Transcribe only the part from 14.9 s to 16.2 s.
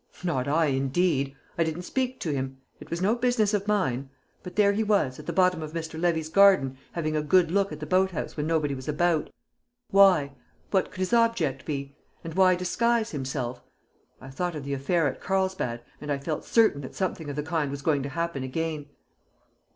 at Carlsbad, and I